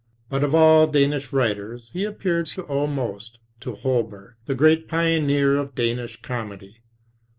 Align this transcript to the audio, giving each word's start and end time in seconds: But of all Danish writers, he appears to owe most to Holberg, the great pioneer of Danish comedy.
But 0.31 0.43
of 0.43 0.55
all 0.55 0.87
Danish 0.87 1.31
writers, 1.31 1.91
he 1.93 2.05
appears 2.05 2.55
to 2.55 2.65
owe 2.65 2.87
most 2.87 3.37
to 3.59 3.73
Holberg, 3.75 4.33
the 4.45 4.55
great 4.55 4.87
pioneer 4.87 5.55
of 5.57 5.75
Danish 5.75 6.23
comedy. 6.23 6.79